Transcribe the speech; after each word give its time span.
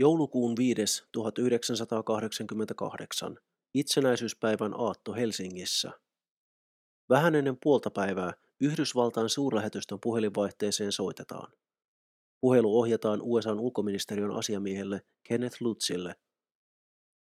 Joulukuun 0.00 0.54
5. 0.58 1.04
1988. 1.12 3.38
Itsenäisyyspäivän 3.74 4.74
aatto 4.78 5.12
Helsingissä. 5.12 5.90
Vähän 7.08 7.34
ennen 7.34 7.56
puolta 7.62 7.90
päivää 7.90 8.32
Yhdysvaltain 8.60 9.28
suurlähetystön 9.28 9.98
puhelinvaihteeseen 10.02 10.92
soitetaan. 10.92 11.52
Puhelu 12.40 12.78
ohjataan 12.78 13.22
USAn 13.22 13.60
ulkoministeriön 13.60 14.30
asiamiehelle 14.30 15.02
Kenneth 15.28 15.56
Lutzille. 15.60 16.14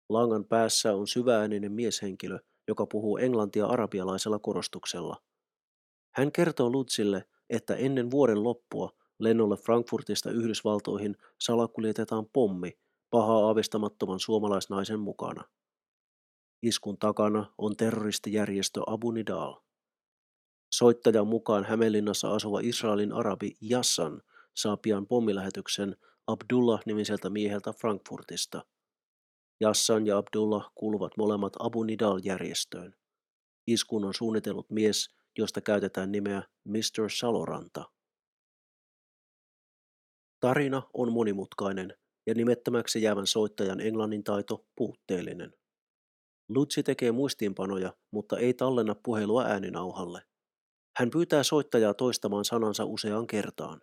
Langan 0.09 0.45
päässä 0.45 0.95
on 0.95 1.09
syväääninen 1.09 1.73
mieshenkilö, 1.73 2.39
joka 2.69 2.87
puhuu 2.87 3.17
englantia 3.17 3.67
arabialaisella 3.67 4.39
korostuksella. 4.39 5.23
Hän 6.15 6.33
kertoo 6.33 6.71
Lutzille, 6.71 7.25
että 7.51 7.75
ennen 7.75 8.11
vuoden 8.11 8.45
loppua 8.45 9.04
lennolle 9.25 9.57
Frankfurtista 9.57 10.31
Yhdysvaltoihin 10.31 11.17
salakuljetetaan 11.41 12.27
pommi 12.33 12.79
pahaa 13.11 13.47
aavistamattoman 13.47 14.21
suomalaisnaisen 14.21 15.01
mukana. 15.01 15.45
Iskun 16.63 16.99
takana 16.99 17.53
on 17.59 17.77
terroristijärjestö 17.77 18.81
Abu 18.87 19.11
Nidal. 19.11 19.55
Soittajan 20.75 21.27
mukaan 21.27 21.65
Hämeenlinnassa 21.65 22.35
asuva 22.35 22.61
Israelin 22.63 23.13
arabi 23.13 23.57
Jassan 23.61 24.23
saa 24.55 24.77
pian 24.77 25.07
pommilähetyksen 25.07 25.97
Abdullah-nimiseltä 26.27 27.31
mieheltä 27.31 27.73
Frankfurtista. 27.73 28.65
Jassan 29.61 30.07
ja 30.07 30.19
Abdullah 30.19 30.73
kuuluvat 30.75 31.13
molemmat 31.17 31.53
Abu 31.59 31.83
Nidal-järjestöön. 31.83 32.95
Iskun 33.67 34.05
on 34.05 34.15
suunnitellut 34.15 34.71
mies, 34.71 35.15
josta 35.39 35.61
käytetään 35.61 36.13
nimeä 36.13 36.43
Mr. 36.65 37.11
Saloranta. 37.11 37.94
Tarina 40.45 40.83
on 40.95 41.13
monimutkainen 41.13 41.95
ja 42.27 42.35
nimettömäksi 42.35 43.03
jäävän 43.03 43.27
soittajan 43.27 43.81
englannin 43.81 44.25
taito 44.25 44.67
puutteellinen. 44.77 45.55
Lutsi 46.49 46.83
tekee 46.83 47.13
muistiinpanoja, 47.13 47.95
mutta 48.11 48.39
ei 48.39 48.55
tallenna 48.55 48.95
puhelua 48.95 49.45
ääninauhalle. 49.45 50.23
Hän 50.97 51.11
pyytää 51.11 51.43
soittajaa 51.43 51.95
toistamaan 51.95 52.45
sanansa 52.45 52.85
useaan 52.85 53.27
kertaan. 53.27 53.81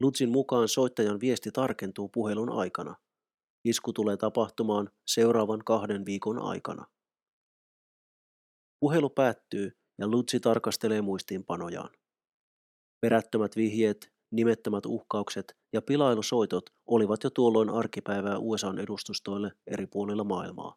Lutsin 0.00 0.28
mukaan 0.28 0.68
soittajan 0.68 1.20
viesti 1.20 1.50
tarkentuu 1.52 2.08
puhelun 2.08 2.52
aikana. 2.52 2.96
Isku 3.64 3.92
tulee 3.92 4.16
tapahtumaan 4.16 4.90
seuraavan 5.06 5.64
kahden 5.64 6.04
viikon 6.04 6.38
aikana. 6.38 6.86
Puhelu 8.80 9.10
päättyy 9.10 9.72
ja 9.98 10.08
Lutsi 10.08 10.40
tarkastelee 10.40 11.02
muistiinpanojaan. 11.02 11.90
Perättömät 13.00 13.56
vihjeet, 13.56 14.15
nimettömät 14.36 14.86
uhkaukset 14.86 15.56
ja 15.72 15.82
pilailusoitot 15.82 16.70
olivat 16.86 17.24
jo 17.24 17.30
tuolloin 17.30 17.70
arkipäivää 17.70 18.38
USAn 18.38 18.78
edustustoille 18.78 19.52
eri 19.66 19.86
puolilla 19.86 20.24
maailmaa. 20.24 20.76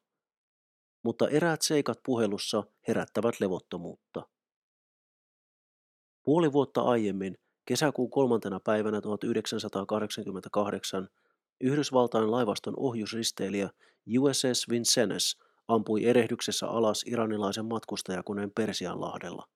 Mutta 1.04 1.30
eräät 1.30 1.62
seikat 1.62 2.00
puhelussa 2.06 2.64
herättävät 2.88 3.40
levottomuutta. 3.40 4.28
Puoli 6.24 6.54
vuotta 6.54 6.82
aiemmin, 6.82 7.38
kesäkuun 7.66 8.10
kolmantena 8.10 8.60
päivänä 8.60 9.02
1988, 9.02 11.10
Yhdysvaltain 11.62 12.32
laivaston 12.32 12.74
ohjusristeilijä 12.78 13.70
USS 14.20 14.70
Vincennes 14.70 15.38
ampui 15.68 16.06
erehdyksessä 16.06 16.68
alas 16.68 17.04
iranilaisen 17.08 17.66
matkustajakoneen 17.66 18.52
Persianlahdella. 18.56 19.48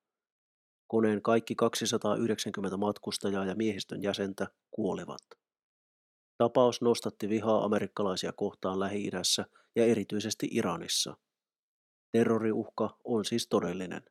Koneen 0.86 1.22
kaikki 1.22 1.54
290 1.54 2.76
matkustajaa 2.76 3.44
ja 3.44 3.54
miehistön 3.54 4.02
jäsentä 4.02 4.46
kuolivat. 4.70 5.22
Tapaus 6.38 6.82
nostatti 6.82 7.28
vihaa 7.28 7.64
amerikkalaisia 7.64 8.32
kohtaan 8.32 8.80
Lähi-idässä 8.80 9.44
ja 9.76 9.84
erityisesti 9.86 10.48
Iranissa. 10.50 11.16
Terroriuhka 12.12 12.98
on 13.04 13.24
siis 13.24 13.48
todellinen. 13.48 14.02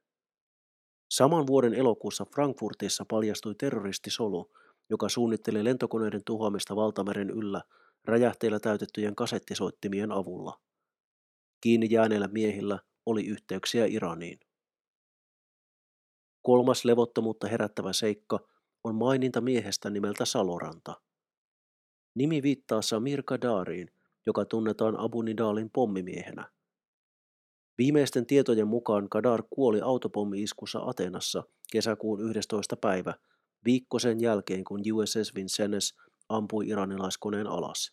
Saman 1.11 1.47
vuoden 1.47 1.73
elokuussa 1.73 2.25
Frankfurtissa 2.25 3.05
paljastui 3.09 3.55
terroristisolu, 3.55 4.51
joka 4.89 5.09
suunnitteli 5.09 5.63
lentokoneiden 5.63 6.21
tuhoamista 6.25 6.75
valtameren 6.75 7.29
yllä 7.29 7.61
räjähteillä 8.05 8.59
täytettyjen 8.59 9.15
kasettisoittimien 9.15 10.11
avulla. 10.11 10.59
Kiinni 11.61 11.87
jääneillä 11.89 12.27
miehillä 12.27 12.79
oli 13.05 13.25
yhteyksiä 13.25 13.85
Iraniin. 13.85 14.39
Kolmas 16.43 16.85
levottomuutta 16.85 17.47
herättävä 17.47 17.93
seikka 17.93 18.39
on 18.83 18.95
maininta 18.95 19.41
miehestä 19.41 19.89
nimeltä 19.89 20.25
Saloranta. 20.25 21.01
Nimi 22.15 22.43
viittaa 22.43 22.81
Samir 22.81 23.23
Kadariin, 23.23 23.87
joka 24.25 24.45
tunnetaan 24.45 24.99
Abu 24.99 25.21
Nidalin 25.21 25.69
pommimiehenä. 25.73 26.51
Viimeisten 27.77 28.25
tietojen 28.25 28.67
mukaan 28.67 29.09
Kadar 29.09 29.43
kuoli 29.49 29.81
autopommi-iskussa 29.81 30.79
Atenassa 30.85 31.43
kesäkuun 31.71 32.29
11. 32.29 32.75
päivä, 32.75 33.13
viikko 33.65 33.99
sen 33.99 34.21
jälkeen 34.21 34.63
kun 34.63 34.81
USS 34.93 35.35
Vincennes 35.35 35.93
ampui 36.29 36.67
iranilaiskoneen 36.67 37.47
alas. 37.47 37.91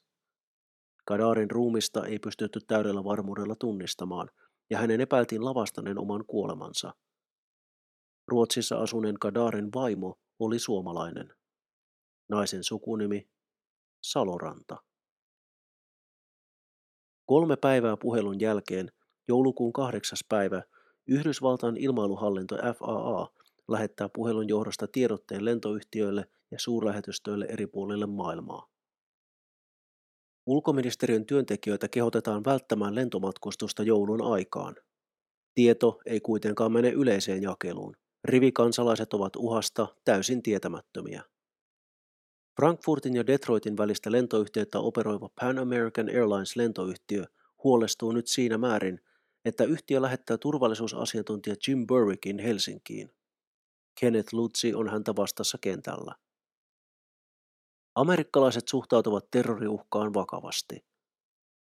Kadarin 1.05 1.51
ruumista 1.51 2.07
ei 2.07 2.19
pystytty 2.19 2.61
täydellä 2.67 3.05
varmuudella 3.05 3.57
tunnistamaan, 3.57 4.31
ja 4.71 4.79
hänen 4.79 5.01
epäiltiin 5.01 5.45
lavastaneen 5.45 5.99
oman 5.99 6.25
kuolemansa. 6.27 6.95
Ruotsissa 8.31 8.77
asuneen 8.77 9.19
Kadarin 9.19 9.69
vaimo 9.75 10.19
oli 10.39 10.59
suomalainen. 10.59 11.35
Naisen 12.29 12.65
sukunimi 12.65 13.31
Saloranta. 14.03 14.77
Kolme 17.27 17.57
päivää 17.57 17.97
puhelun 17.97 18.41
jälkeen, 18.41 18.93
joulukuun 19.29 19.73
kahdeksas 19.73 20.25
päivä, 20.29 20.63
Yhdysvaltain 21.07 21.77
ilmailuhallinto 21.77 22.57
FAA 22.57 23.29
lähettää 23.69 24.09
puhelun 24.15 24.49
johdosta 24.49 24.87
tiedotteen 24.93 25.45
lentoyhtiöille 25.45 26.25
ja 26.51 26.59
suurlähetystöille 26.59 27.45
eri 27.45 27.67
puolille 27.67 28.07
maailmaa. 28.07 28.69
Ulkoministeriön 30.47 31.27
työntekijöitä 31.27 31.89
kehotetaan 31.89 32.45
välttämään 32.45 32.95
lentomatkustusta 32.95 33.83
joulun 33.83 34.23
aikaan. 34.23 34.77
Tieto 35.55 36.01
ei 36.07 36.21
kuitenkaan 36.21 36.73
mene 36.73 36.91
yleiseen 36.91 37.43
jakeluun. 37.43 37.97
Rivikansalaiset 38.25 39.15
ovat 39.15 39.37
uhasta 39.37 39.87
täysin 40.05 40.43
tietämättömiä. 40.43 41.23
Frankfurtin 42.57 43.15
ja 43.15 43.27
Detroitin 43.27 43.77
välistä 43.77 44.13
lentoyhteyttä 44.13 44.79
operoiva 44.79 45.29
Pan 45.41 45.59
American 45.59 46.09
Airlines 46.09 46.57
lentoyhtiö 46.57 47.25
huolestuu 47.65 48.13
nyt 48.13 48.27
siinä 48.27 48.59
määrin, 48.59 49.01
että 49.45 49.65
yhtiö 49.65 50.03
lähettää 50.03 50.39
turvallisuusasiantuntija 50.39 51.57
Jim 51.69 51.87
Burrickin 51.87 52.39
Helsinkiin. 52.39 53.11
Kenneth 54.01 54.35
Lutzi 54.35 54.75
on 54.75 54.89
häntä 54.89 55.17
vastassa 55.17 55.59
kentällä. 55.61 56.15
Amerikkalaiset 57.95 58.69
suhtautuvat 58.69 59.31
terroriuhkaan 59.31 60.15
vakavasti, 60.15 60.85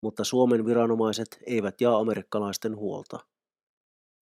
mutta 0.03 0.25
Suomen 0.25 0.67
viranomaiset 0.67 1.39
eivät 1.47 1.81
jaa 1.81 1.99
amerikkalaisten 1.99 2.77
huolta. 2.77 3.19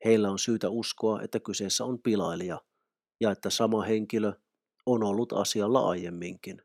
Heillä 0.05 0.31
on 0.31 0.39
syytä 0.39 0.69
uskoa, 0.69 1.23
että 1.23 1.41
kyseessä 1.41 1.85
on 1.85 2.03
pilailija 2.03 2.61
ja 3.21 3.31
että 3.31 3.51
sama 3.51 3.83
henkilö 3.83 4.33
on 4.87 5.03
ollut 5.03 5.33
asialla 5.33 5.89
aiemminkin. 5.89 6.63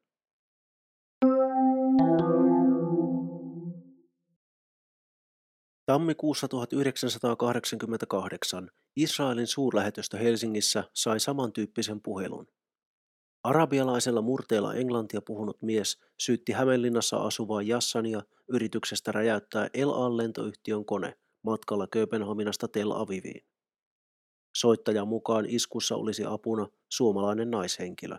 Tammikuussa 5.86 6.48
1988 6.48 8.70
Israelin 8.96 9.48
suurlähetystö 9.48 10.18
Helsingissä 10.18 10.84
sai 10.94 11.20
samantyyppisen 11.20 12.02
puhelun. 12.02 12.48
Arabialaisella 13.44 14.22
murteella 14.22 14.74
englantia 14.74 15.22
puhunut 15.22 15.62
mies 15.62 15.98
syytti 16.20 16.52
Hämeenlinnassa 16.52 17.18
asuvaa 17.18 17.62
Jassania 17.62 18.22
yrityksestä 18.48 19.12
räjäyttää 19.12 19.70
El 19.74 19.90
Al-lentoyhtiön 19.90 20.86
kone 20.86 21.18
matkalla 21.46 21.88
Kööpenhaminasta 21.88 22.68
Tel 22.68 22.92
Aviviin. 22.92 23.46
Soittajan 24.56 25.08
mukaan 25.08 25.46
iskussa 25.46 25.96
olisi 25.96 26.26
apuna 26.26 26.68
suomalainen 26.92 27.52
naishenkilö. 27.52 28.18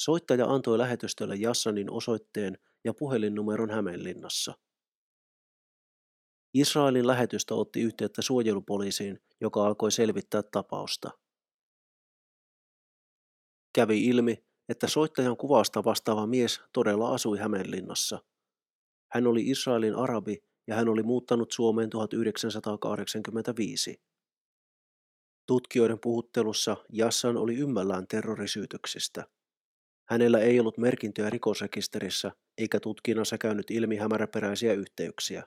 Soittaja 0.00 0.46
antoi 0.46 0.78
lähetystölle 0.78 1.36
Jassanin 1.36 1.90
osoitteen 1.90 2.58
ja 2.84 2.94
puhelinnumeron 2.94 3.70
Hämeenlinnassa. 3.70 4.54
Israelin 6.54 7.06
lähetystö 7.06 7.54
otti 7.54 7.80
yhteyttä 7.80 8.22
suojelupoliisiin, 8.22 9.20
joka 9.40 9.66
alkoi 9.66 9.92
selvittää 9.92 10.42
tapausta. 10.42 11.10
Kävi 13.74 14.06
ilmi, 14.06 14.44
että 14.68 14.88
soittajan 14.88 15.36
kuvasta 15.36 15.84
vastaava 15.84 16.26
mies 16.26 16.60
todella 16.72 17.14
asui 17.14 17.38
Hämeenlinnassa. 17.38 18.18
Hän 19.12 19.26
oli 19.26 19.50
Israelin 19.50 19.94
arabi 19.94 20.42
ja 20.66 20.74
hän 20.74 20.88
oli 20.88 21.02
muuttanut 21.02 21.52
Suomeen 21.52 21.90
1985. 21.90 24.00
Tutkijoiden 25.46 26.00
puhuttelussa 26.00 26.76
Jassan 26.92 27.36
oli 27.36 27.56
ymmällään 27.56 28.06
terrorisyytöksistä. 28.06 29.26
Hänellä 30.08 30.38
ei 30.38 30.60
ollut 30.60 30.78
merkintöjä 30.78 31.30
rikosrekisterissä, 31.30 32.32
eikä 32.58 32.80
tutkinnassa 32.80 33.38
käynyt 33.38 33.70
ilmi 33.70 33.96
hämäräperäisiä 33.96 34.72
yhteyksiä. 34.72 35.46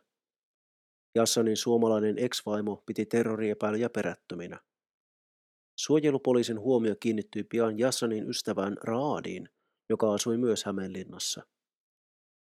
Jassanin 1.15 1.57
suomalainen 1.57 2.19
ex-vaimo 2.19 2.83
piti 2.85 3.05
terroriepäilyjä 3.05 3.89
perättöminä. 3.89 4.59
Suojelupoliisin 5.79 6.59
huomio 6.59 6.95
kiinnittyi 6.99 7.43
pian 7.43 7.79
Jassanin 7.79 8.29
ystävään 8.29 8.77
Raadiin, 8.83 9.49
joka 9.89 10.13
asui 10.13 10.37
myös 10.37 10.65
Hämeenlinnassa. 10.65 11.43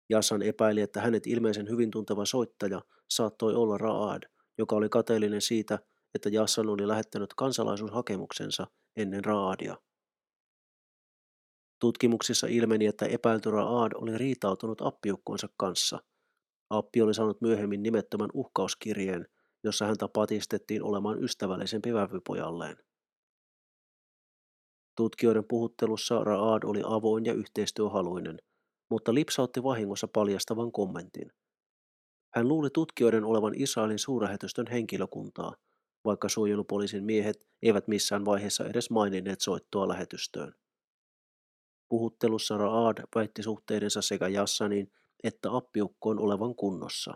Jassan 0.09 0.43
epäili, 0.43 0.81
että 0.81 1.01
hänet 1.01 1.27
ilmeisen 1.27 1.69
hyvin 1.69 1.91
tunteva 1.91 2.25
soittaja 2.25 2.83
saattoi 3.11 3.55
olla 3.55 3.79
Raad, 3.79 4.23
joka 4.59 4.77
oli 4.77 4.89
kateellinen 4.89 5.41
siitä, 5.43 5.79
että 6.15 6.29
Jassan 6.29 6.69
oli 6.69 6.89
lähettänyt 6.89 7.35
kansalaisuushakemuksensa 7.35 8.67
ennen 8.97 9.25
Raadia. 9.25 9.77
Tutkimuksissa 11.79 12.47
ilmeni, 12.47 12.87
että 12.87 13.07
epäilty 13.07 13.51
Raad 13.51 13.93
oli 13.95 14.19
riitautunut 14.19 14.81
appiukkonsa 14.81 15.49
kanssa. 15.57 15.99
Appi 16.71 17.03
oli 17.03 17.15
saanut 17.15 17.41
myöhemmin 17.41 17.83
nimettömän 17.83 18.31
uhkauskirjeen, 18.35 19.27
jossa 19.65 19.87
häntä 19.87 20.09
patistettiin 20.09 20.83
olemaan 20.83 21.23
ystävällisempi 21.23 21.95
vävypojalleen. 21.95 22.77
Tutkijoiden 24.97 25.45
puhuttelussa 25.49 26.25
Raad 26.25 26.63
oli 26.65 26.83
avoin 26.85 27.25
ja 27.25 27.33
yhteistyöhaluinen, 27.33 28.39
mutta 28.91 29.15
lipsautti 29.15 29.63
vahingossa 29.63 30.09
paljastavan 30.09 30.73
kommentin. 30.73 31.33
Hän 32.35 32.49
luuli 32.49 32.71
tutkijoiden 32.71 33.25
olevan 33.25 33.55
Israelin 33.57 33.99
suurlähetystön 33.99 34.67
henkilökuntaa, 34.67 35.57
vaikka 36.05 36.29
suojelupoliisin 36.29 37.05
miehet 37.05 37.47
eivät 37.63 37.89
missään 37.89 38.25
vaiheessa 38.25 38.67
edes 38.67 38.91
maininneet 38.91 39.41
soittoa 39.41 39.89
lähetystöön. 39.89 40.55
Puhuttelussa 41.89 42.57
Raad 42.57 43.05
väitti 43.15 43.43
suhteidensa 43.43 44.03
sekä 44.03 44.29
Jassanin 44.29 44.93
että 45.25 45.57
appiukkoon 45.57 46.19
olevan 46.19 46.55
kunnossa. 46.55 47.15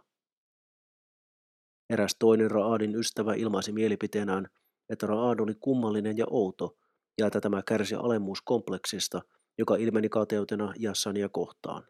Eräs 1.90 2.16
toinen 2.18 2.50
Raadin 2.50 2.96
ystävä 2.96 3.34
ilmaisi 3.34 3.72
mielipiteenään, 3.72 4.48
että 4.88 5.06
Raad 5.06 5.38
oli 5.38 5.54
kummallinen 5.54 6.18
ja 6.18 6.26
outo, 6.30 6.76
ja 7.18 7.26
että 7.26 7.40
tämä 7.40 7.62
kärsi 7.62 7.94
alemmuuskompleksista, 7.94 9.22
joka 9.58 9.76
ilmeni 9.76 10.08
kateutena 10.08 10.74
Jassania 10.78 11.28
kohtaan. 11.28 11.84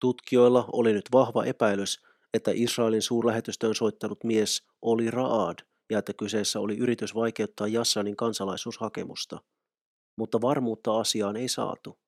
Tutkijoilla 0.00 0.68
oli 0.72 0.92
nyt 0.92 1.04
vahva 1.12 1.44
epäilys, 1.44 2.02
että 2.34 2.50
Israelin 2.54 3.02
suurlähetystöön 3.02 3.74
soittanut 3.74 4.24
mies 4.24 4.66
oli 4.82 5.10
Raad 5.10 5.58
ja 5.90 5.98
että 5.98 6.12
kyseessä 6.12 6.60
oli 6.60 6.78
yritys 6.78 7.14
vaikeuttaa 7.14 7.68
Jassanin 7.68 8.16
kansalaisuushakemusta, 8.16 9.40
mutta 10.16 10.40
varmuutta 10.40 11.00
asiaan 11.00 11.36
ei 11.36 11.48
saatu. 11.48 11.98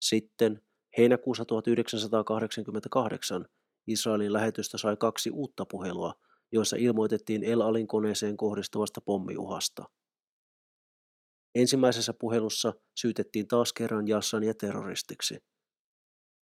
Sitten 0.00 0.62
heinäkuussa 0.98 1.44
1988 1.44 3.46
Israelin 3.86 4.32
lähetystä 4.32 4.78
sai 4.78 4.96
kaksi 4.96 5.30
uutta 5.30 5.66
puhelua, 5.66 6.14
joissa 6.52 6.76
ilmoitettiin 6.76 7.44
El 7.44 7.60
Alin 7.60 7.86
koneeseen 7.86 8.36
kohdistuvasta 8.36 9.00
pommiuhasta. 9.00 9.84
Ensimmäisessä 11.54 12.14
puhelussa 12.14 12.72
syytettiin 12.96 13.48
taas 13.48 13.72
kerran 13.72 14.08
Jassania 14.08 14.54
terroristiksi. 14.54 15.38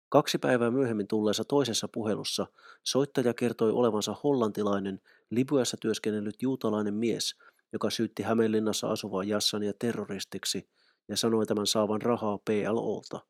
Kaksi 0.08 0.38
päivää 0.38 0.70
myöhemmin 0.70 1.08
tulleessa 1.08 1.44
toisessa 1.44 1.88
puhelussa 1.88 2.46
soittaja 2.82 3.35
kertoi 3.35 3.70
olevansa 3.73 4.17
hollantilainen, 4.25 5.00
Libyassa 5.31 5.76
työskennellyt 5.81 6.43
juutalainen 6.43 6.94
mies, 6.94 7.35
joka 7.73 7.91
syytti 7.91 8.23
Hämeenlinnassa 8.23 8.88
asuvaa 8.88 9.25
Jassania 9.25 9.73
terroristiksi 9.79 10.69
ja 11.08 11.17
sanoi 11.17 11.47
tämän 11.47 11.67
saavan 11.67 12.02
rahaa 12.02 12.38
PLOlta. 12.38 13.20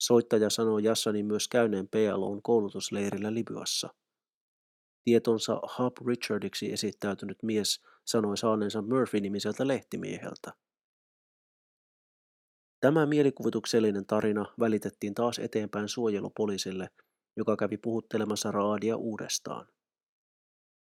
Soittaja 0.00 0.50
sanoi 0.50 0.84
Jassanin 0.84 1.26
myös 1.26 1.48
käyneen 1.48 1.88
PLOn 1.88 2.42
koulutusleirillä 2.42 3.34
Libyassa. 3.34 3.88
Tietonsa 5.04 5.60
Hub 5.78 5.96
Richardiksi 6.06 6.72
esittäytynyt 6.72 7.38
mies 7.42 7.80
sanoi 8.06 8.36
saaneensa 8.36 8.82
Murphy-nimiseltä 8.82 9.68
lehtimieheltä. 9.68 10.52
Tämä 12.80 13.06
mielikuvituksellinen 13.06 14.06
tarina 14.06 14.46
välitettiin 14.60 15.14
taas 15.14 15.38
eteenpäin 15.38 15.88
suojelupoliisille, 15.88 16.90
joka 17.36 17.56
kävi 17.56 17.76
puhuttelemassa 17.76 18.52
Raadia 18.52 18.96
uudestaan. 18.96 19.66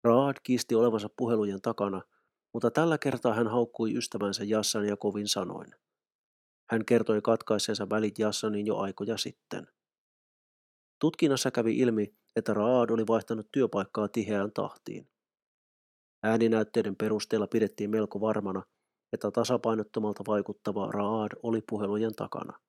Raad 0.04 0.36
kiisti 0.44 0.76
olevansa 0.76 1.10
puhelujen 1.18 1.62
takana, 1.62 2.02
mutta 2.54 2.72
tällä 2.72 2.98
kertaa 2.98 3.34
hän 3.34 3.48
haukkui 3.48 3.98
ystävänsä 3.98 4.44
Jassan 4.44 4.86
ja 4.86 4.98
kovin 4.98 5.28
sanoin. 5.28 5.72
Hän 6.70 6.86
kertoi 6.86 7.22
katkaiseensa 7.22 7.90
välit 7.90 8.20
Jassanin 8.20 8.66
jo 8.66 8.78
aikoja 8.78 9.18
sitten. 9.18 9.68
Tutkinnassa 11.00 11.52
kävi 11.52 11.78
ilmi, 11.78 12.16
että 12.36 12.54
Raad 12.54 12.90
oli 12.90 13.08
vaihtanut 13.08 13.48
työpaikkaa 13.52 14.08
tiheään 14.08 14.52
tahtiin. 14.52 15.08
Ääninäytteiden 16.26 16.96
perusteella 16.96 17.48
pidettiin 17.48 17.90
melko 17.90 18.22
varmana, 18.22 18.64
että 19.14 19.32
tasapainottomalta 19.32 20.24
vaikuttava 20.28 20.92
Raad 20.92 21.32
oli 21.44 21.62
puhelujen 21.70 22.16
takana. 22.16 22.60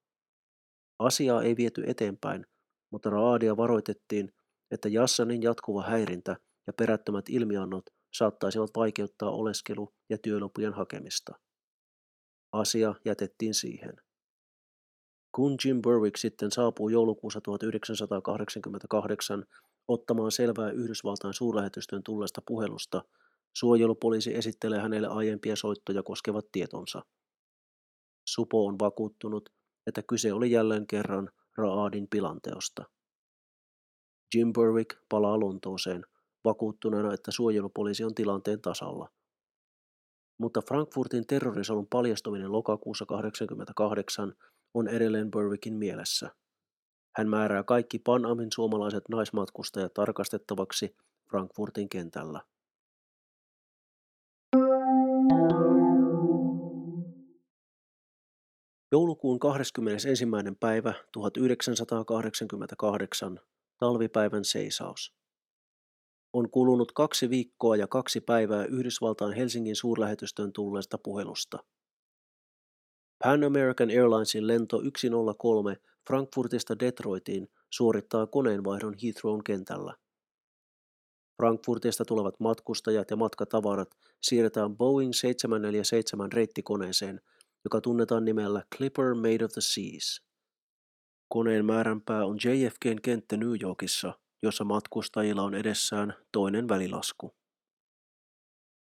Asiaa 0.98 1.42
ei 1.42 1.56
viety 1.56 1.84
eteenpäin, 1.86 2.46
mutta 2.92 3.10
Raadia 3.10 3.56
varoitettiin, 3.56 4.32
että 4.70 4.88
Jassanin 4.88 5.42
jatkuva 5.42 5.82
häirintä 5.82 6.36
ja 6.66 6.72
perättömät 6.72 7.24
ilmiannot 7.28 7.84
saattaisivat 8.14 8.70
vaikeuttaa 8.76 9.30
oleskelu- 9.30 9.94
ja 10.10 10.18
työlupien 10.18 10.72
hakemista. 10.72 11.32
Asia 12.52 12.94
jätettiin 13.04 13.54
siihen. 13.54 13.96
Kun 15.32 15.56
Jim 15.64 15.82
Berwick 15.82 16.16
sitten 16.16 16.50
saapuu 16.50 16.88
joulukuussa 16.88 17.40
1988 17.40 19.44
ottamaan 19.88 20.32
selvää 20.32 20.70
Yhdysvaltain 20.70 21.34
suurlähetystön 21.34 22.02
tulleesta 22.02 22.42
puhelusta, 22.46 23.02
Suojelupoliisi 23.56 24.34
esittelee 24.34 24.80
hänelle 24.80 25.08
aiempia 25.08 25.56
soittoja 25.56 26.02
koskevat 26.02 26.46
tietonsa. 26.52 27.02
Supo 28.28 28.66
on 28.66 28.78
vakuuttunut, 28.78 29.48
että 29.86 30.02
kyse 30.02 30.32
oli 30.32 30.50
jälleen 30.50 30.86
kerran 30.86 31.30
Raadin 31.56 32.08
pilanteosta. 32.10 32.84
Jim 34.34 34.52
Berwick 34.52 34.98
palaa 35.08 35.40
Lontooseen, 35.40 36.06
vakuuttuneena, 36.44 37.14
että 37.14 37.30
suojelupoliisi 37.30 38.04
on 38.04 38.14
tilanteen 38.14 38.60
tasalla. 38.60 39.08
Mutta 40.38 40.62
Frankfurtin 40.68 41.26
terrorisolun 41.26 41.86
paljastuminen 41.86 42.52
lokakuussa 42.52 43.06
1988 43.06 44.34
on 44.74 44.88
edelleen 44.88 45.30
Berwickin 45.30 45.74
mielessä. 45.74 46.30
Hän 47.16 47.28
määrää 47.28 47.62
kaikki 47.62 47.98
Panamin 47.98 48.52
suomalaiset 48.52 49.04
naismatkustajat 49.08 49.94
tarkastettavaksi 49.94 50.96
Frankfurtin 51.30 51.88
kentällä. 51.88 52.40
Joulukuun 58.96 59.38
21. 59.38 60.24
päivä 60.60 60.94
1988, 61.12 63.40
talvipäivän 63.78 64.44
seisaus. 64.44 65.14
On 66.32 66.50
kulunut 66.50 66.92
kaksi 66.92 67.30
viikkoa 67.30 67.76
ja 67.76 67.86
kaksi 67.86 68.20
päivää 68.20 68.64
Yhdysvaltain 68.64 69.32
Helsingin 69.32 69.76
suurlähetystön 69.76 70.52
tulleesta 70.52 70.98
puhelusta. 70.98 71.58
Pan 73.24 73.44
American 73.44 73.88
Airlinesin 73.88 74.46
lento 74.46 74.80
103 74.96 75.76
Frankfurtista 76.06 76.78
Detroitiin 76.78 77.48
suorittaa 77.70 78.26
koneenvaihdon 78.26 78.94
Heathrown 79.02 79.44
kentällä. 79.44 79.94
Frankfurtista 81.36 82.04
tulevat 82.04 82.40
matkustajat 82.40 83.10
ja 83.10 83.16
matkatavarat 83.16 83.88
siirretään 84.22 84.76
Boeing 84.76 85.12
747 85.12 86.32
reittikoneeseen– 86.32 87.20
joka 87.66 87.80
tunnetaan 87.80 88.24
nimellä 88.24 88.62
Clipper 88.76 89.14
Made 89.14 89.44
of 89.44 89.52
the 89.52 89.60
Seas. 89.60 90.22
Koneen 91.28 91.64
määränpää 91.64 92.24
on 92.24 92.36
JFKn 92.36 93.02
kenttä 93.02 93.36
New 93.36 93.54
Yorkissa, 93.62 94.18
jossa 94.42 94.64
matkustajilla 94.64 95.42
on 95.42 95.54
edessään 95.54 96.14
toinen 96.32 96.68
välilasku. 96.68 97.36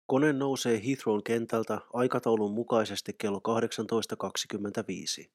Kone 0.06 0.32
nousee 0.32 0.82
Heathrown 0.86 1.22
kentältä 1.22 1.80
aikataulun 1.92 2.52
mukaisesti 2.52 3.12
kello 3.18 3.40
18.25. 5.22 5.30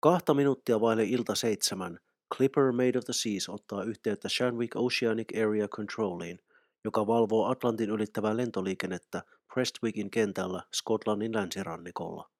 Kahta 0.00 0.34
minuuttia 0.34 0.80
vaille 0.80 1.04
ilta 1.04 1.34
seitsemän 1.34 1.98
Clipper 2.36 2.72
Made 2.72 2.98
of 2.98 3.04
the 3.04 3.12
Seas 3.12 3.48
ottaa 3.48 3.82
yhteyttä 3.82 4.28
Shanwick 4.28 4.76
Oceanic 4.76 5.28
Area 5.46 5.68
Controliin, 5.68 6.38
joka 6.84 7.06
valvoo 7.06 7.46
Atlantin 7.46 7.90
ylittävää 7.90 8.36
lentoliikennettä 8.36 9.22
Prestwickin 9.54 10.10
kentällä 10.10 10.62
Skotlannin 10.74 11.34
länsirannikolla. 11.34 12.30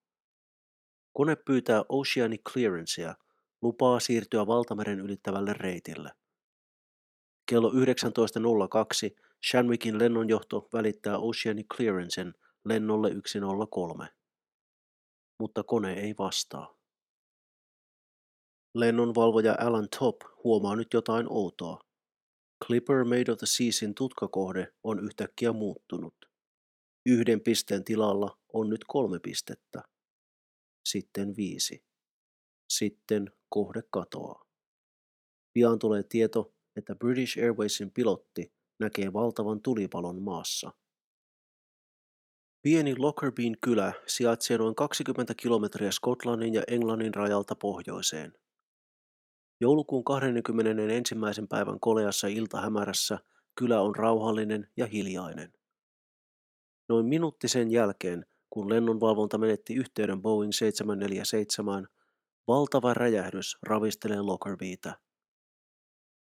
Kone 1.12 1.36
pyytää 1.36 1.82
Oceanic 1.88 2.40
Clearancea, 2.52 3.14
lupaa 3.62 4.00
siirtyä 4.00 4.46
valtameren 4.46 5.00
ylittävälle 5.00 5.52
reitille. 5.52 6.10
Kello 7.46 7.70
19.02 7.70 7.76
Shanwickin 9.50 9.98
lennonjohto 9.98 10.68
välittää 10.72 11.18
Oceanic 11.18 11.66
Clearancen 11.76 12.34
lennolle 12.64 13.10
103. 13.26 14.08
mutta 15.40 15.62
kone 15.62 15.92
ei 15.92 16.14
vastaa. 16.18 16.76
Lennonvalvoja 18.74 19.56
Alan 19.60 19.88
Top 19.98 20.16
huomaa 20.44 20.76
nyt 20.76 20.88
jotain 20.94 21.26
outoa. 21.30 21.78
Clipper 22.66 23.04
Made 23.04 23.32
of 23.32 23.38
the 23.38 23.46
Seasin 23.46 23.94
tutkakohde 23.94 24.72
on 24.84 25.04
yhtäkkiä 25.04 25.52
muuttunut. 25.52 26.29
Yhden 27.06 27.40
pisteen 27.40 27.84
tilalla 27.84 28.38
on 28.52 28.70
nyt 28.70 28.84
kolme 28.88 29.18
pistettä. 29.18 29.82
Sitten 30.88 31.36
viisi. 31.36 31.84
Sitten 32.68 33.32
kohde 33.48 33.82
katoaa. 33.90 34.44
Pian 35.52 35.78
tulee 35.78 36.02
tieto, 36.02 36.54
että 36.76 36.94
British 36.94 37.38
Airwaysin 37.38 37.90
pilotti 37.90 38.52
näkee 38.78 39.12
valtavan 39.12 39.62
tulipalon 39.62 40.22
maassa. 40.22 40.72
Pieni 42.62 42.96
Lockerbien 42.96 43.56
kylä 43.60 43.92
sijaitsee 44.06 44.58
noin 44.58 44.74
20 44.74 45.34
kilometriä 45.34 45.90
Skotlannin 45.90 46.54
ja 46.54 46.62
Englannin 46.68 47.14
rajalta 47.14 47.54
pohjoiseen. 47.54 48.32
Joulukuun 49.60 50.04
21. 50.04 51.14
päivän 51.48 51.80
koleassa 51.80 52.26
iltahämärässä 52.26 53.18
kylä 53.54 53.80
on 53.80 53.96
rauhallinen 53.96 54.68
ja 54.76 54.86
hiljainen. 54.86 55.59
Noin 56.90 57.06
minuutti 57.06 57.48
sen 57.48 57.70
jälkeen, 57.70 58.26
kun 58.50 58.68
lennonvalvonta 58.68 59.38
menetti 59.38 59.74
yhteyden 59.74 60.22
Boeing 60.22 60.52
747, 60.52 61.88
valtava 62.48 62.94
räjähdys 62.94 63.58
ravistelee 63.62 64.20
Lockerbieta. 64.20 64.98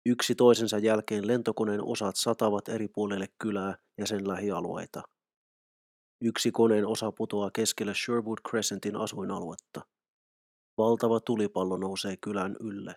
Yksi 0.06 0.34
toisensa 0.34 0.78
jälkeen 0.78 1.26
lentokoneen 1.26 1.84
osat 1.84 2.16
satavat 2.16 2.68
eri 2.68 2.88
puolille 2.88 3.26
kylää 3.38 3.78
ja 3.98 4.06
sen 4.06 4.28
lähialueita. 4.28 5.02
Yksi 6.20 6.50
koneen 6.50 6.86
osa 6.86 7.12
putoaa 7.12 7.50
keskelle 7.50 7.94
Sherwood 7.94 8.38
Crescentin 8.48 8.96
asuinaluetta. 8.96 9.80
Valtava 10.78 11.20
tulipallo 11.20 11.76
nousee 11.76 12.16
kylän 12.16 12.56
ylle. 12.60 12.94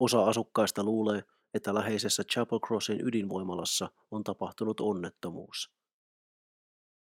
Osa 0.00 0.24
asukkaista 0.24 0.84
luulee, 0.84 1.22
että 1.54 1.74
läheisessä 1.74 2.24
Chapel 2.24 2.58
Crossin 2.60 3.00
ydinvoimalassa 3.00 3.90
on 4.10 4.24
tapahtunut 4.24 4.80
onnettomuus. 4.80 5.75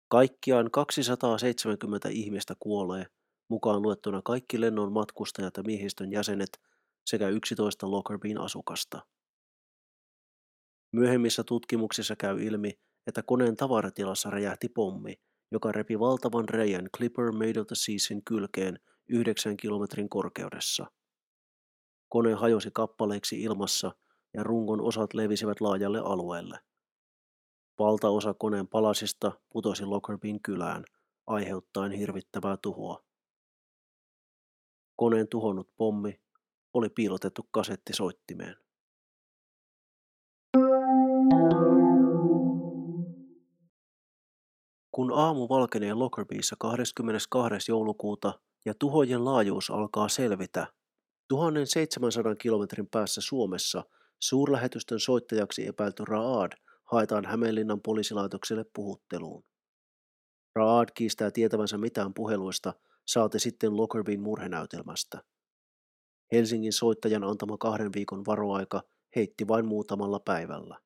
Kaikkiaan 0.09 0.71
270 0.71 2.09
ihmistä 2.09 2.53
kuolee, 2.59 3.05
mukaan 3.49 3.81
luettuna 3.81 4.21
kaikki 4.21 4.61
lennon 4.61 4.91
matkustajat 4.91 5.57
ja 5.57 5.63
miehistön 5.63 6.11
jäsenet 6.11 6.49
sekä 7.05 7.29
11 7.29 7.91
Lockerbien 7.91 8.41
asukasta. 8.41 9.01
Myöhemmissä 10.91 11.43
tutkimuksissa 11.43 12.15
käy 12.15 12.43
ilmi, 12.43 12.79
että 13.07 13.23
koneen 13.23 13.55
tavaratilassa 13.55 14.29
räjähti 14.29 14.69
pommi, 14.69 15.13
joka 15.51 15.71
repi 15.71 15.99
valtavan 15.99 16.49
reijän 16.49 16.89
Clipper 16.97 17.31
Made 17.31 17.59
of 17.59 17.67
the 17.67 17.75
Seasin 17.75 18.23
kylkeen 18.25 18.79
9 19.09 19.57
kilometrin 19.57 20.09
korkeudessa. 20.09 20.85
Kone 22.09 22.33
hajosi 22.33 22.69
kappaleiksi 22.73 23.41
ilmassa 23.41 23.91
ja 24.33 24.43
rungon 24.43 24.81
osat 24.81 25.13
levisivät 25.13 25.61
laajalle 25.61 25.99
alueelle. 25.99 26.59
Valtaosa 27.79 28.33
koneen 28.33 28.67
palasista 28.67 29.31
putosi 29.49 29.85
Lockerbien 29.85 30.41
kylään, 30.41 30.85
aiheuttaen 31.27 31.91
hirvittävää 31.91 32.57
tuhoa. 32.57 33.03
Koneen 34.95 35.27
tuhonnut 35.27 35.69
pommi 35.77 36.21
oli 36.73 36.89
piilotettu 36.89 37.47
kasettisoittimeen. 37.51 38.55
Kun 44.91 45.11
aamu 45.13 45.49
valkenee 45.49 45.93
Lockerbiessa 45.93 46.55
22. 46.59 47.71
joulukuuta 47.71 48.39
ja 48.65 48.73
tuhojen 48.79 49.25
laajuus 49.25 49.69
alkaa 49.69 50.07
selvitä, 50.07 50.67
1700 51.27 52.35
kilometrin 52.35 52.87
päässä 52.87 53.21
Suomessa 53.21 53.83
suurlähetystön 54.19 54.99
soittajaksi 54.99 55.67
epäilty 55.67 56.05
Raad 56.05 56.51
haetaan 56.91 57.25
Hämeenlinnan 57.25 57.81
poliisilaitokselle 57.81 58.65
puhutteluun. 58.75 59.43
Raad 60.55 60.89
kiistää 60.95 61.31
tietävänsä 61.31 61.77
mitään 61.77 62.13
puheluista, 62.13 62.73
saati 63.07 63.39
sitten 63.39 63.77
Lockerbin 63.77 64.21
murhenäytelmästä. 64.21 65.23
Helsingin 66.31 66.73
soittajan 66.73 67.23
antama 67.23 67.57
kahden 67.57 67.93
viikon 67.95 68.25
varoaika 68.25 68.81
heitti 69.15 69.47
vain 69.47 69.65
muutamalla 69.65 70.19
päivällä. 70.19 70.77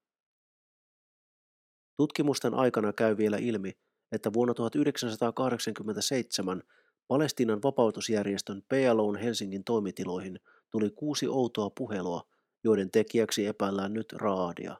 Tutkimusten 1.98 2.53
aikana 2.53 2.93
käy 2.93 3.17
vielä 3.17 3.38
ilmi, 3.38 3.72
että 4.12 4.34
vuonna 4.34 4.53
1987 4.53 6.63
Palestiinan 7.08 7.62
vapautusjärjestön 7.63 8.62
PLOn 8.70 9.15
Helsingin 9.15 9.63
toimitiloihin 9.63 10.39
tuli 10.70 10.89
kuusi 10.89 11.27
outoa 11.27 11.70
puhelua, 11.70 12.22
joiden 12.63 12.91
tekijäksi 12.91 13.46
epäillään 13.46 13.93
nyt 13.93 14.13
Raadia. 14.13 14.77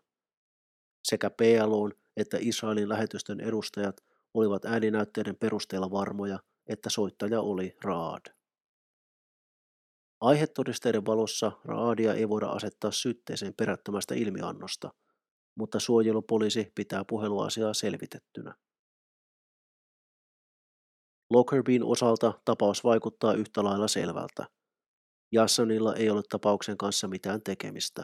Sekä 1.04 1.30
PLOn 1.30 1.92
että 2.18 2.38
Israelin 2.40 2.90
lähetystön 2.90 3.40
edustajat 3.40 4.02
olivat 4.34 4.66
ääninäytteiden 4.66 5.36
perusteella 5.36 5.92
varmoja, 5.92 6.40
että 6.68 6.90
soittaja 6.90 7.42
oli 7.42 7.76
Raad. 7.84 8.22
Aihetodisteiden 10.22 11.06
valossa 11.06 11.52
Raadia 11.66 12.14
ei 12.14 12.30
voida 12.30 12.48
asettaa 12.48 12.92
syytteeseen 12.92 13.54
perättömästä 13.54 14.16
ilmiannosta, 14.16 14.94
mutta 15.56 15.80
suojelupoliisi 15.80 16.72
pitää 16.76 17.04
puheluasiaa 17.08 17.74
selvitettynä. 17.74 18.56
Lockerbien 21.30 21.84
osalta 21.84 22.34
tapaus 22.46 22.84
vaikuttaa 22.84 23.34
yhtä 23.34 23.64
lailla 23.64 23.88
selvältä. 23.88 24.46
Jassonilla 25.32 25.96
ei 25.96 26.10
ole 26.10 26.22
tapauksen 26.30 26.78
kanssa 26.78 27.08
mitään 27.08 27.42
tekemistä. 27.42 28.04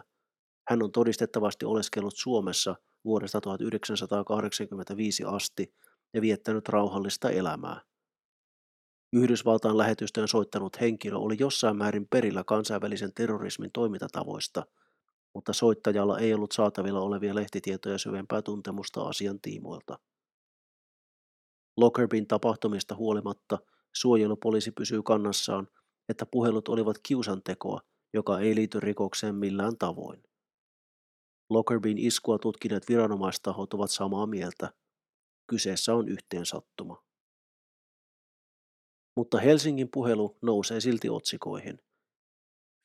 Hän 0.69 0.83
on 0.83 0.91
todistettavasti 0.91 1.65
oleskellut 1.65 2.13
Suomessa 2.15 2.75
vuodesta 3.07 3.41
1985 3.41 5.23
asti 5.23 5.73
ja 6.13 6.21
viettänyt 6.21 6.69
rauhallista 6.69 7.29
elämää. 7.29 7.81
Yhdysvaltain 9.13 9.77
lähetystöön 9.77 10.27
soittanut 10.27 10.81
henkilö 10.81 11.17
oli 11.17 11.35
jossain 11.39 11.77
määrin 11.77 12.07
perillä 12.07 12.43
kansainvälisen 12.43 13.13
terrorismin 13.13 13.71
toimintatavoista, 13.71 14.65
mutta 15.33 15.53
soittajalla 15.53 16.19
ei 16.19 16.33
ollut 16.33 16.51
saatavilla 16.51 17.01
olevia 17.01 17.35
lehtitietoja 17.35 17.97
syvempää 17.97 18.41
tuntemusta 18.41 19.01
asian 19.01 19.41
tiimoilta. 19.41 19.99
Lockerbin 21.77 22.27
tapahtumista 22.27 22.95
huolimatta 22.95 23.57
suojelupoliisi 23.95 24.71
pysyy 24.71 25.03
kannassaan, 25.03 25.67
että 26.09 26.25
puhelut 26.25 26.67
olivat 26.67 26.97
kiusantekoa, 27.03 27.81
joka 28.13 28.39
ei 28.39 28.55
liity 28.55 28.79
rikokseen 28.79 29.35
millään 29.35 29.77
tavoin. 29.77 30.23
Lockerbin 31.49 31.97
iskua 31.97 32.39
tutkineet 32.39 32.89
viranomaistahot 32.89 33.73
ovat 33.73 33.91
samaa 33.91 34.27
mieltä. 34.27 34.73
Kyseessä 35.47 35.93
on 35.93 36.07
yhteensattuma. 36.09 37.03
Mutta 39.15 39.39
Helsingin 39.39 39.89
puhelu 39.93 40.37
nousee 40.41 40.79
silti 40.79 41.09
otsikoihin. 41.09 41.79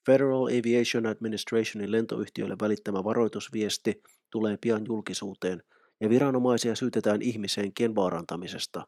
Federal 0.07 0.45
Aviation 0.45 1.07
Administrationin 1.07 1.93
lentoyhtiölle 1.93 2.57
välittämä 2.61 3.05
varoitusviesti 3.05 4.03
tulee 4.31 4.57
pian 4.61 4.87
julkisuuteen 4.87 5.63
ja 6.01 6.09
viranomaisia 6.09 6.77
syytetään 6.77 7.23
ihmishenkien 7.23 7.95
vaarantamisesta. 7.95 8.87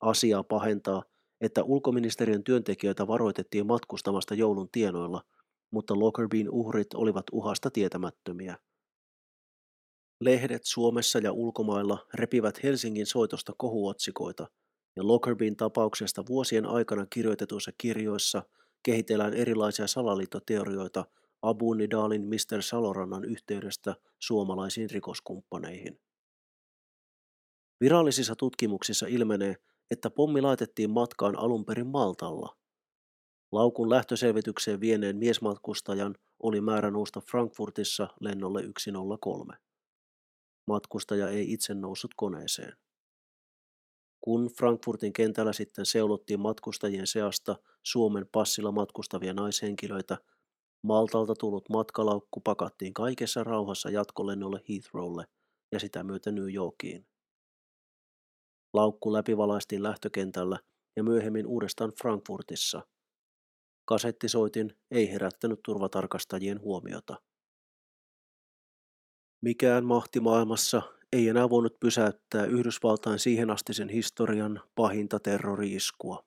Asiaa 0.00 0.44
pahentaa, 0.44 1.02
että 1.40 1.62
ulkoministeriön 1.62 2.44
työntekijöitä 2.44 3.06
varoitettiin 3.06 3.66
matkustamasta 3.66 4.34
joulun 4.34 4.68
tienoilla, 4.72 5.22
mutta 5.70 5.98
Lockerbien 5.98 6.50
uhrit 6.50 6.94
olivat 6.94 7.24
uhasta 7.32 7.70
tietämättömiä. 7.70 8.56
Lehdet 10.20 10.64
Suomessa 10.64 11.18
ja 11.18 11.32
ulkomailla 11.32 12.06
repivät 12.14 12.62
Helsingin 12.62 13.06
soitosta 13.06 13.52
kohuotsikoita, 13.58 14.46
ja 14.96 15.06
Lockerbien 15.06 15.56
tapauksesta 15.56 16.26
vuosien 16.28 16.66
aikana 16.66 17.06
kirjoitetuissa 17.06 17.72
kirjoissa 17.78 18.42
kehitellään 18.82 19.34
erilaisia 19.34 19.86
salaliittoteorioita 19.86 21.04
Abu 21.42 21.74
Nidalin 21.74 22.22
Mr. 22.22 22.62
Salorannan 22.62 23.24
yhteydestä 23.24 23.96
suomalaisiin 24.18 24.90
rikoskumppaneihin. 24.90 26.00
Virallisissa 27.80 28.36
tutkimuksissa 28.36 29.06
ilmenee, 29.06 29.56
että 29.90 30.10
pommi 30.10 30.40
laitettiin 30.40 30.90
matkaan 30.90 31.38
alun 31.38 31.64
perin 31.64 31.86
Maltalla. 31.86 32.56
Laukun 33.56 33.90
lähtöselvitykseen 33.90 34.80
vieneen 34.80 35.16
miesmatkustajan 35.16 36.14
oli 36.42 36.60
määrä 36.60 36.90
nousta 36.90 37.20
Frankfurtissa 37.20 38.08
lennolle 38.20 38.62
103. 38.78 39.56
Matkustaja 40.66 41.28
ei 41.28 41.52
itse 41.52 41.74
noussut 41.74 42.10
koneeseen. 42.16 42.76
Kun 44.20 44.50
Frankfurtin 44.58 45.12
kentällä 45.12 45.52
sitten 45.52 45.86
seulottiin 45.86 46.40
matkustajien 46.40 47.06
seasta 47.06 47.56
Suomen 47.82 48.26
passilla 48.32 48.72
matkustavia 48.72 49.34
naishenkilöitä, 49.34 50.18
Maltalta 50.82 51.34
tullut 51.34 51.68
matkalaukku 51.68 52.40
pakattiin 52.40 52.94
kaikessa 52.94 53.44
rauhassa 53.44 53.90
jatkolennolle 53.90 54.60
Heathrowlle 54.68 55.24
ja 55.72 55.80
sitä 55.80 56.04
myötä 56.04 56.32
New 56.32 56.54
Yorkiin. 56.54 57.06
Laukku 58.74 59.12
läpivalaistiin 59.12 59.82
lähtökentällä 59.82 60.58
ja 60.96 61.02
myöhemmin 61.02 61.46
uudestaan 61.46 61.92
Frankfurtissa. 62.02 62.82
Kasettisoitin 63.86 64.76
ei 64.90 65.12
herättänyt 65.12 65.60
turvatarkastajien 65.64 66.60
huomiota. 66.60 67.20
Mikään 69.40 69.84
mahti 69.84 70.20
maailmassa 70.20 70.82
ei 71.12 71.28
enää 71.28 71.50
voinut 71.50 71.80
pysäyttää 71.80 72.44
Yhdysvaltain 72.44 73.18
siihen 73.18 73.50
astisen 73.50 73.88
historian 73.88 74.60
pahinta 74.74 75.20
terrori-iskua. 75.20 76.24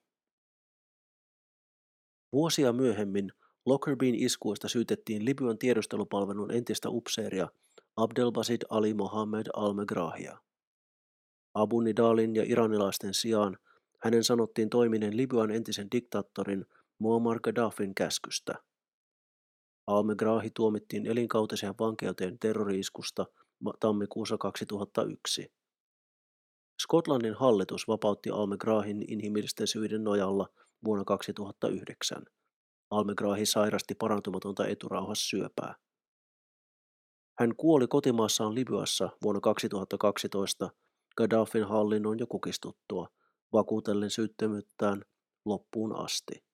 Vuosia 2.32 2.72
myöhemmin 2.72 3.32
Lockerbien 3.66 4.14
iskuista 4.14 4.68
syytettiin 4.68 5.24
Libyan 5.24 5.58
tiedustelupalvelun 5.58 6.50
entistä 6.50 6.88
upseeria 6.90 7.48
Abdelbasid 7.96 8.62
Ali 8.68 8.94
Mohammed 8.94 9.46
al-Megrahia. 9.54 10.38
Abu 11.54 11.80
Nidalin 11.80 12.36
ja 12.36 12.44
iranilaisten 12.46 13.14
sijaan 13.14 13.58
hänen 14.04 14.24
sanottiin 14.24 14.70
toimineen 14.70 15.16
Libyan 15.16 15.50
entisen 15.50 15.88
diktaattorin 15.92 16.66
Muammar 17.00 17.40
Gaddafin 17.40 17.94
käskystä. 17.94 18.54
Al-Megrahi 19.86 20.50
tuomittiin 20.50 21.06
elinkautiseen 21.06 21.74
vankeuteen 21.80 22.38
terroriiskusta 22.38 23.26
tammikuussa 23.80 24.38
2001. 24.38 25.52
Skotlannin 26.82 27.34
hallitus 27.34 27.88
vapautti 27.88 28.30
Al-Megrahin 28.30 29.04
inhimillisten 29.08 29.66
syiden 29.66 30.04
nojalla 30.04 30.48
vuonna 30.84 31.04
2009. 31.04 32.22
Al-Megrahi 32.90 33.46
sairasti 33.46 33.94
parantumatonta 33.94 34.66
eturauhassyöpää. 34.66 35.74
Hän 37.38 37.56
kuoli 37.56 37.86
kotimaassaan 37.86 38.54
Libyassa 38.54 39.10
vuonna 39.22 39.40
2012 39.40 40.70
Gaddafin 41.16 41.64
hallinnon 41.64 42.18
jo 42.18 42.26
kukistuttua, 42.26 43.08
vakuutellen 43.52 44.10
syyttömyyttään 44.10 45.04
loppuun 45.44 45.96
asti. 45.96 46.49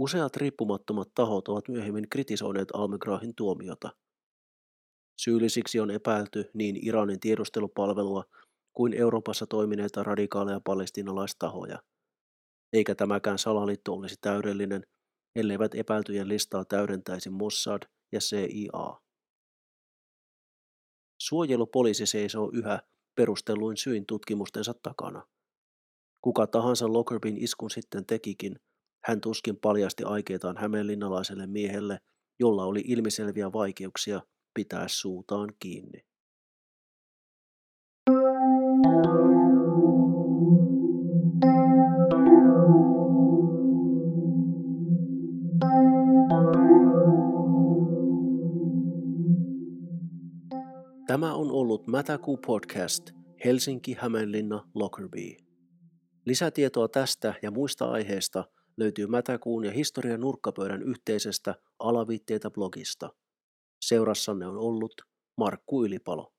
Useat 0.00 0.36
riippumattomat 0.36 1.08
tahot 1.14 1.48
ovat 1.48 1.68
myöhemmin 1.68 2.08
kritisoineet 2.10 2.68
Almegrahin 2.74 3.34
tuomiota. 3.34 3.90
Syyllisiksi 5.16 5.80
on 5.80 5.90
epäilty 5.90 6.50
niin 6.54 6.86
Iranin 6.86 7.20
tiedustelupalvelua 7.20 8.24
kuin 8.72 8.94
Euroopassa 8.94 9.46
toimineita 9.46 10.02
radikaaleja 10.02 10.60
palestinalaistahoja. 10.64 11.78
Eikä 12.72 12.94
tämäkään 12.94 13.38
salaliitto 13.38 13.92
olisi 13.92 14.16
täydellinen, 14.20 14.82
elleivät 15.36 15.74
epäiltyjen 15.74 16.28
listaa 16.28 16.64
täydentäisi 16.64 17.30
Mossad 17.30 17.82
ja 18.12 18.20
CIA. 18.20 19.00
Suojelupoliisi 21.22 22.06
seisoo 22.06 22.50
yhä 22.54 22.80
perustelluin 23.14 23.76
syin 23.76 24.06
tutkimustensa 24.06 24.74
takana. 24.82 25.26
Kuka 26.20 26.46
tahansa 26.46 26.92
Lockerbin 26.92 27.38
iskun 27.38 27.70
sitten 27.70 28.06
tekikin, 28.06 28.56
hän 29.04 29.20
tuskin 29.20 29.56
paljasti 29.56 30.04
aikeitaan 30.04 30.56
hämeenlinnalaiselle 30.56 31.46
miehelle, 31.46 31.98
jolla 32.40 32.64
oli 32.64 32.82
ilmiselviä 32.86 33.52
vaikeuksia 33.52 34.20
pitää 34.54 34.88
suutaan 34.88 35.52
kiinni. 35.58 36.04
Tämä 51.06 51.34
on 51.34 51.50
ollut 51.50 51.86
Mätäkuu 51.86 52.36
podcast 52.36 53.10
Helsinki, 53.44 53.96
Hämeenlinna, 54.00 54.68
Lockerbie. 54.74 55.36
Lisätietoa 56.26 56.88
tästä 56.88 57.34
ja 57.42 57.50
muista 57.50 57.90
aiheista 57.90 58.44
löytyy 58.80 59.06
Mätäkuun 59.06 59.64
ja 59.64 59.72
historian 59.72 60.20
nurkkapöydän 60.20 60.82
yhteisestä 60.82 61.54
alaviitteitä 61.78 62.50
blogista. 62.50 63.10
Seurassanne 63.84 64.46
on 64.46 64.58
ollut 64.58 64.92
Markku 65.36 65.84
Ylipalo. 65.84 66.32